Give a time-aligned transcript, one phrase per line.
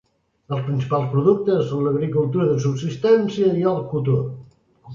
[0.55, 4.21] Els principals productes són l'agricultura de subsistència i el cotó.